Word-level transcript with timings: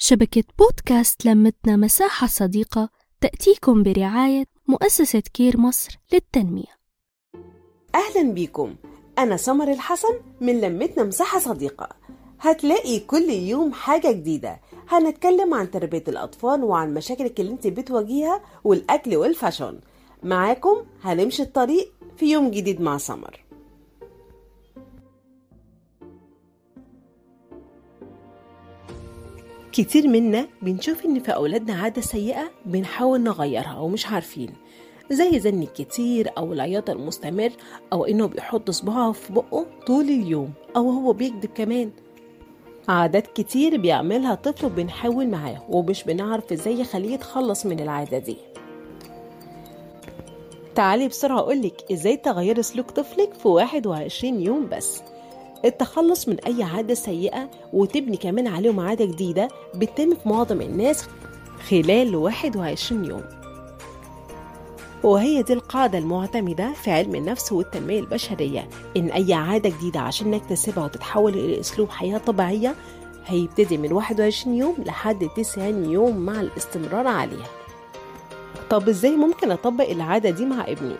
شبكة 0.00 0.44
بودكاست 0.58 1.24
لمتنا 1.26 1.76
مساحة 1.76 2.26
صديقة 2.26 2.88
تأتيكم 3.20 3.82
برعاية 3.82 4.44
مؤسسة 4.68 5.22
كير 5.34 5.56
مصر 5.60 5.98
للتنمية. 6.12 6.78
أهلا 7.94 8.32
بيكم 8.32 8.74
أنا 9.18 9.36
سمر 9.36 9.72
الحسن 9.72 10.20
من 10.40 10.60
لمتنا 10.60 11.04
مساحة 11.04 11.38
صديقة. 11.38 11.88
هتلاقي 12.40 13.00
كل 13.00 13.30
يوم 13.30 13.72
حاجة 13.72 14.12
جديدة. 14.12 14.60
هنتكلم 14.88 15.54
عن 15.54 15.70
تربية 15.70 16.04
الأطفال 16.08 16.64
وعن 16.64 16.94
مشاكلك 16.94 17.40
اللي 17.40 17.52
انت 17.52 17.66
بتواجهها 17.66 18.42
والأكل 18.64 19.16
وال 19.16 19.30
fashion 19.30 19.80
معاكم 20.22 20.76
هنمشي 21.02 21.42
الطريق 21.42 21.92
في 22.16 22.26
يوم 22.32 22.50
جديد 22.50 22.80
مع 22.80 22.98
سمر. 22.98 23.44
كتير 29.78 30.08
منا 30.08 30.46
بنشوف 30.62 31.04
إن 31.04 31.20
في 31.20 31.34
أولادنا 31.34 31.74
عادة 31.82 32.00
سيئة 32.02 32.50
بنحاول 32.66 33.20
نغيرها 33.20 33.78
ومش 33.78 34.06
عارفين. 34.06 34.50
زي 35.10 35.40
زن 35.40 35.62
الكتير 35.62 36.30
أو 36.38 36.52
العياط 36.52 36.90
المستمر 36.90 37.50
أو 37.92 38.04
إنه 38.04 38.26
بيحط 38.26 38.70
صباعه 38.70 39.12
في 39.12 39.32
بقه 39.32 39.66
طول 39.86 40.04
اليوم 40.04 40.52
أو 40.76 40.90
هو 40.90 41.12
بيكذب 41.12 41.50
كمان. 41.54 41.90
عادات 42.88 43.26
كتير 43.26 43.76
بيعملها 43.76 44.34
طفل 44.34 44.66
وبنحاول 44.66 45.28
معاه 45.28 45.62
ومش 45.68 46.04
بنعرف 46.04 46.52
إزاي 46.52 46.80
يخليه 46.80 47.14
يتخلص 47.14 47.66
من 47.66 47.80
العادة 47.80 48.18
دي. 48.18 48.36
تعالي 50.74 51.08
بسرعة 51.08 51.38
أقولك 51.38 51.84
إزاي 51.92 52.16
تغيري 52.16 52.62
سلوك 52.62 52.90
طفلك 52.90 53.34
في 53.34 53.48
21 53.48 54.40
يوم 54.40 54.68
بس. 54.68 55.02
التخلص 55.64 56.28
من 56.28 56.40
أي 56.40 56.62
عادة 56.62 56.94
سيئة 56.94 57.50
وتبني 57.72 58.16
كمان 58.16 58.46
عليهم 58.46 58.80
عادة 58.80 59.04
جديدة 59.04 59.48
بتتم 59.74 60.14
في 60.14 60.28
معظم 60.28 60.60
الناس 60.60 61.06
خلال 61.70 62.16
21 62.16 63.04
يوم. 63.04 63.24
وهي 65.02 65.42
دي 65.42 65.52
القاعدة 65.52 65.98
المعتمدة 65.98 66.72
في 66.72 66.90
علم 66.90 67.14
النفس 67.14 67.52
والتنمية 67.52 68.00
البشرية. 68.00 68.68
إن 68.96 69.08
أي 69.10 69.34
عادة 69.34 69.68
جديدة 69.70 70.00
عشان 70.00 70.30
نكتسبها 70.30 70.84
وتتحول 70.84 71.34
إلى 71.34 71.60
أسلوب 71.60 71.90
حياة 71.90 72.18
طبيعية 72.18 72.74
هيبتدي 73.26 73.78
من 73.78 73.92
21 73.92 74.54
يوم 74.56 74.74
لحد 74.86 75.28
90 75.36 75.84
يوم 75.90 76.16
مع 76.16 76.40
الاستمرار 76.40 77.06
عليها. 77.06 77.46
طب 78.70 78.88
إزاي 78.88 79.16
ممكن 79.16 79.50
أطبق 79.50 79.90
العادة 79.90 80.30
دي 80.30 80.44
مع 80.46 80.64
ابني؟ 80.68 80.94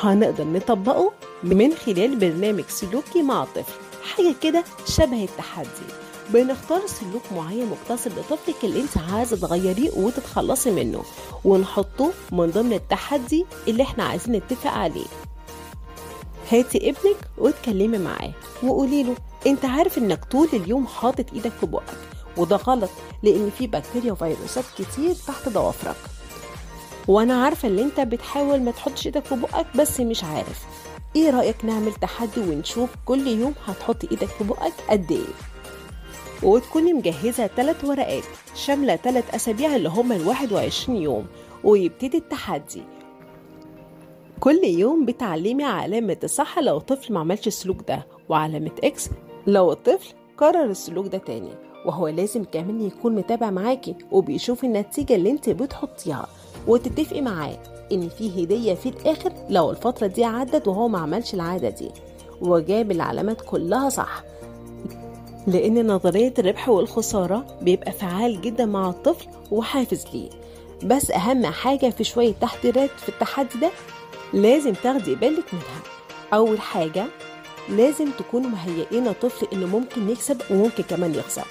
هنقدر 0.00 0.44
نطبقه 0.44 1.12
من 1.42 1.74
خلال 1.74 2.16
برنامج 2.16 2.64
سلوكي 2.68 3.22
مع 3.22 3.42
الطفل 3.42 3.72
حاجة 4.14 4.34
كده 4.42 4.64
شبه 4.86 5.24
التحدي. 5.24 5.88
بنختار 6.30 6.86
سلوك 6.86 7.22
معين 7.36 7.66
مقتصر 7.66 8.10
لطفلك 8.10 8.64
اللي 8.64 8.80
انت 8.80 8.98
عايزة 9.12 9.36
تغيريه 9.36 9.90
وتتخلصي 9.96 10.70
منه. 10.70 11.02
ونحطه 11.44 12.10
من 12.32 12.50
ضمن 12.50 12.72
التحدي 12.72 13.46
اللي 13.68 13.82
إحنا 13.82 14.04
عايزين 14.04 14.34
نتفق 14.36 14.70
عليه. 14.70 15.06
هاتي 16.50 16.78
ابنك 16.90 17.16
واتكلمي 17.38 17.98
معاه 17.98 18.32
وقولي 18.62 19.02
له 19.02 19.16
انت 19.46 19.64
عارف 19.64 19.98
انك 19.98 20.24
طول 20.24 20.48
اليوم 20.52 20.86
حاطط 20.86 21.32
إيدك 21.32 21.52
في 21.60 21.66
بقك. 21.66 21.98
وده 22.36 22.56
غلط 22.56 22.90
لأن 23.22 23.50
في 23.58 23.66
بكتيريا 23.66 24.12
وفيروسات 24.12 24.64
كتير 24.78 25.14
تحت 25.26 25.48
ضوافرك. 25.48 25.96
وأنا 27.08 27.44
عارفة 27.44 27.68
ان 27.68 27.78
انت 27.78 28.00
بتحاول 28.00 28.62
ما 28.62 28.70
تحطش 28.70 29.06
إيدك 29.06 29.24
في 29.24 29.36
بقك 29.36 29.66
بس 29.76 30.00
مش 30.00 30.24
عارف. 30.24 30.66
إيه 31.18 31.30
رأيك 31.30 31.64
نعمل 31.64 31.92
تحدي 31.94 32.40
ونشوف 32.40 32.90
كل 33.04 33.26
يوم 33.26 33.54
هتحط 33.66 34.04
إيدك 34.04 34.26
في 34.28 34.44
بقك 34.44 34.72
قد 34.90 35.12
إيه؟ 35.12 35.24
وتكوني 36.42 36.92
مجهزة 36.92 37.46
تلات 37.46 37.84
ورقات 37.84 38.22
شاملة 38.54 38.96
تلات 38.96 39.24
أسابيع 39.34 39.76
اللي 39.76 39.88
هما 39.88 40.16
الواحد 40.16 40.52
وعشرين 40.52 41.02
يوم 41.02 41.26
ويبتدي 41.64 42.18
التحدي. 42.18 42.82
كل 44.40 44.60
يوم 44.64 45.04
بتعلمي 45.04 45.64
علامة 45.64 46.16
الصح 46.24 46.58
لو 46.58 46.76
الطفل 46.76 47.12
ما 47.12 47.20
عملش 47.20 47.46
السلوك 47.46 47.88
ده 47.88 48.06
وعلامة 48.28 48.70
إكس 48.84 49.10
لو 49.46 49.72
الطفل 49.72 50.14
كرر 50.38 50.64
السلوك 50.70 51.06
ده 51.06 51.18
تاني 51.18 51.50
وهو 51.86 52.08
لازم 52.08 52.44
كمان 52.44 52.80
يكون 52.80 53.14
متابع 53.14 53.50
معاكي 53.50 53.94
وبيشوف 54.12 54.64
النتيجة 54.64 55.14
اللي 55.14 55.30
انت 55.30 55.50
بتحطيها. 55.50 56.26
وتتفقي 56.66 57.20
معاه 57.20 57.58
إن 57.92 58.08
في 58.08 58.44
هدية 58.44 58.74
في 58.74 58.88
الآخر 58.88 59.32
لو 59.50 59.70
الفترة 59.70 60.06
دي 60.06 60.24
عدت 60.24 60.68
وهو 60.68 60.88
ما 60.88 60.98
عملش 60.98 61.34
العادة 61.34 61.68
دي. 61.68 61.90
وجاب 62.40 62.90
العلامات 62.90 63.40
كلها 63.40 63.88
صح. 63.88 64.22
لأن 65.46 65.86
نظرية 65.86 66.34
الربح 66.38 66.68
والخسارة 66.68 67.46
بيبقى 67.62 67.92
فعال 67.92 68.40
جدا 68.40 68.66
مع 68.66 68.88
الطفل 68.90 69.26
وحافز 69.50 70.04
ليه. 70.14 70.30
بس 70.84 71.10
أهم 71.10 71.46
حاجة 71.46 71.90
في 71.90 72.04
شوية 72.04 72.32
تحضيرات 72.40 72.90
في 72.90 73.08
التحدي 73.08 73.58
ده 73.60 73.70
لازم 74.32 74.72
تاخدي 74.72 75.14
بالك 75.14 75.54
منها. 75.54 75.82
أول 76.34 76.60
حاجة 76.60 77.04
لازم 77.70 78.10
تكونوا 78.18 78.50
مهيئين 78.50 79.08
الطفل 79.08 79.46
إنه 79.52 79.66
ممكن 79.66 80.10
يكسب 80.10 80.42
وممكن 80.50 80.82
كمان 80.82 81.14
يخسر. 81.14 81.44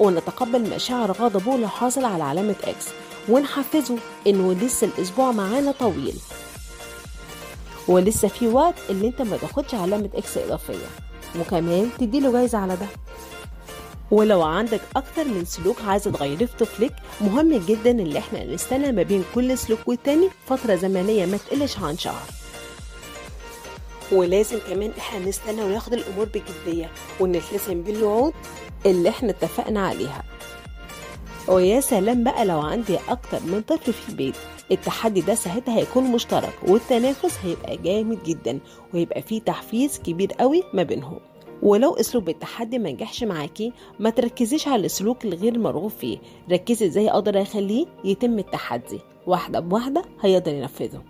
ونتقبل 0.00 0.70
مشاعر 0.74 1.12
غضبه 1.12 1.56
لو 1.56 1.68
حصل 1.68 2.04
على 2.04 2.24
علامة 2.24 2.54
إكس 2.64 2.86
ونحفزه 3.28 3.96
إنه 4.26 4.52
لسه 4.52 4.86
الأسبوع 4.86 5.32
معانا 5.32 5.72
طويل. 5.72 6.14
ولسه 7.88 8.28
في 8.28 8.48
وقت 8.48 8.74
اللي 8.90 9.06
أنت 9.06 9.22
ما 9.22 9.36
تاخدش 9.36 9.74
علامة 9.74 10.10
إكس 10.14 10.38
إضافية. 10.38 10.86
وكمان 11.40 11.90
تديله 11.98 12.32
جايزة 12.32 12.58
على 12.58 12.76
ده. 12.76 12.86
ولو 14.10 14.42
عندك 14.42 14.80
أكتر 14.96 15.24
من 15.24 15.44
سلوك 15.44 15.76
عايزة 15.86 16.10
تغيريه 16.10 16.46
في 16.46 16.56
طفلك 16.58 16.92
مهم 17.20 17.56
جدا 17.58 17.90
اللي 17.90 18.18
إحنا 18.18 18.44
نستنى 18.44 18.92
ما 18.92 19.02
بين 19.02 19.24
كل 19.34 19.58
سلوك 19.58 19.78
والتاني 19.86 20.28
فترة 20.48 20.74
زمنية 20.74 21.26
ما 21.26 21.36
تقلش 21.36 21.78
عن 21.78 21.98
شهر. 21.98 22.22
ولازم 24.12 24.58
كمان 24.68 24.90
إحنا 24.98 25.28
نستنى 25.28 25.62
وناخد 25.62 25.92
الأمور 25.92 26.28
بجدية 26.34 26.90
ونلتزم 27.20 27.82
بالوعود 27.82 28.32
اللي 28.86 29.08
إحنا 29.08 29.30
اتفقنا 29.30 29.86
عليها. 29.86 30.22
ويا 31.48 31.80
سلام 31.80 32.24
بقى 32.24 32.44
لو 32.44 32.60
عندي 32.60 32.98
أكتر 33.08 33.40
من 33.46 33.60
طفل 33.60 33.92
في 33.92 34.08
البيت 34.08 34.34
التحدي 34.72 35.20
ده 35.20 35.34
ساعتها 35.34 35.78
هيكون 35.78 36.04
مشترك 36.04 36.52
والتنافس 36.68 37.38
هيبقى 37.44 37.76
جامد 37.76 38.22
جدا 38.24 38.58
ويبقى 38.94 39.22
فيه 39.22 39.40
تحفيز 39.40 39.98
كبير 39.98 40.32
قوي 40.32 40.62
ما 40.74 40.82
بينهم. 40.82 41.18
ولو 41.62 41.94
أسلوب 41.94 42.28
التحدي 42.28 42.78
ما 42.78 42.90
نجحش 42.92 43.24
معاكي 43.24 43.72
ما 44.00 44.10
تركزيش 44.10 44.68
على 44.68 44.86
السلوك 44.86 45.24
الغير 45.24 45.58
مرغوب 45.58 45.90
فيه. 45.90 46.18
ركزي 46.50 46.86
إزاي 46.86 47.10
أقدر 47.10 47.42
أخليه 47.42 47.86
يتم 48.04 48.38
التحدي. 48.38 49.00
واحدة 49.26 49.60
بواحدة 49.60 50.02
هيقدر 50.20 50.52
ينفذه. 50.54 51.02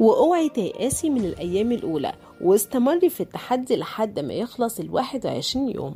وأوعي 0.00 0.48
تيأسي 0.48 1.10
من 1.10 1.24
الأيام 1.24 1.72
الأولى 1.72 2.12
واستمري 2.40 3.08
في 3.08 3.20
التحدي 3.20 3.76
لحد 3.76 4.20
ما 4.20 4.34
يخلص 4.34 4.80
الواحد 4.80 5.26
وعشرين 5.26 5.68
يوم. 5.68 5.94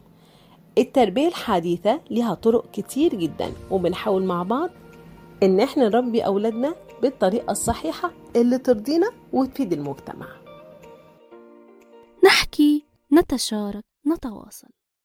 التربية 0.78 1.28
الحديثة 1.28 2.00
ليها 2.10 2.34
طرق 2.34 2.70
كتير 2.70 3.14
جدا 3.14 3.52
وبنحاول 3.70 4.22
مع 4.22 4.42
بعض 4.42 4.70
إن 5.42 5.60
إحنا 5.60 5.88
نربي 5.88 6.20
أولادنا 6.20 6.74
بالطريقة 7.02 7.50
الصحيحة 7.50 8.12
اللي 8.36 8.58
ترضينا 8.58 9.10
وتفيد 9.32 9.72
المجتمع. 9.72 10.26
نحكي 12.24 12.84
نتشارك 13.12 13.84
نتواصل. 14.06 14.68